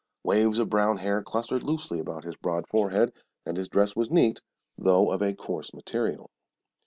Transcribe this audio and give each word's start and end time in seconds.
Waves 0.23 0.57
of 0.57 0.67
brown 0.67 0.97
hair 0.97 1.21
clustered 1.21 1.61
loosely 1.61 1.99
about 1.99 2.23
his 2.23 2.35
broad 2.37 2.65
forehead, 2.67 3.13
and 3.45 3.55
his 3.55 3.69
dress 3.69 3.95
was 3.95 4.09
neat, 4.09 4.41
though 4.75 5.11
of 5.11 5.21
a 5.21 5.35
coarse 5.35 5.75
material. 5.75 6.31